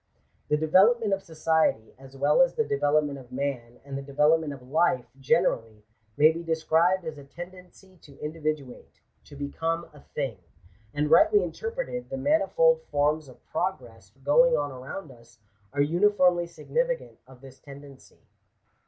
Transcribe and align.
The 0.47 0.57
development 0.57 1.13
of 1.13 1.21
society, 1.21 1.93
as 1.99 2.17
well 2.17 2.41
as 2.41 2.55
the 2.55 2.63
development 2.63 3.19
of 3.19 3.31
man 3.31 3.79
and 3.85 3.95
the 3.95 4.01
develop 4.01 4.41
ment 4.41 4.51
of 4.51 4.63
life 4.67 5.05
generally, 5.19 5.83
may 6.17 6.31
be 6.31 6.41
described 6.41 7.05
as 7.05 7.19
a 7.19 7.23
tendency 7.23 7.97
to 7.97 8.17
in 8.17 8.33
dividuate— 8.33 8.97
to 9.25 9.35
become 9.35 9.87
a 9.93 9.99
thing. 9.99 10.39
And 10.91 11.11
rightly 11.11 11.43
interpreted, 11.43 12.09
the 12.09 12.17
manifold 12.17 12.81
forms 12.89 13.27
of 13.27 13.45
progress 13.45 14.11
going 14.25 14.57
on 14.57 14.71
around 14.71 15.11
us, 15.11 15.37
are 15.71 15.81
uniformly 15.81 16.47
significant 16.47 17.19
of 17.27 17.41
this 17.41 17.59
tendency. 17.59 18.21